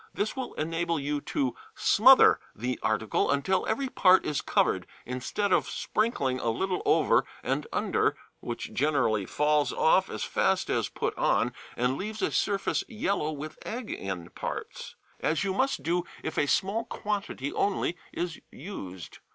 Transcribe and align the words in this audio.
This 0.15 0.35
will 0.35 0.55
enable 0.55 0.99
you 0.99 1.21
to 1.21 1.55
smother 1.75 2.39
the 2.55 2.79
article 2.81 3.29
until 3.29 3.67
every 3.67 3.87
part 3.87 4.25
is 4.25 4.41
covered, 4.41 4.87
instead 5.05 5.53
of 5.53 5.69
sprinkling 5.69 6.39
a 6.39 6.49
little 6.49 6.81
over 6.87 7.23
and 7.43 7.67
under 7.71 8.15
(which 8.39 8.73
generally 8.73 9.27
falls 9.27 9.71
off 9.71 10.09
as 10.09 10.23
fast 10.23 10.71
as 10.71 10.89
put 10.89 11.15
on, 11.19 11.53
and 11.77 11.97
leaves 11.99 12.23
a 12.23 12.31
surface 12.31 12.83
yellow 12.87 13.31
with 13.31 13.59
egg 13.63 13.91
in 13.91 14.31
parts), 14.31 14.95
as 15.19 15.43
you 15.43 15.53
must 15.53 15.83
do 15.83 16.03
if 16.23 16.35
a 16.35 16.47
small 16.47 16.83
quantity 16.85 17.53
only 17.53 17.95
is 18.11 18.41
used. 18.49 19.19